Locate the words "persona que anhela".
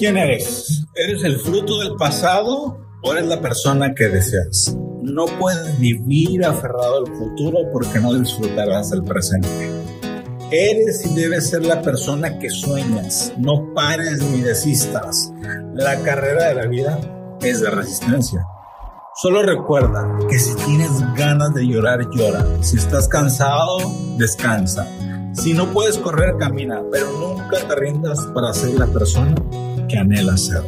28.86-30.36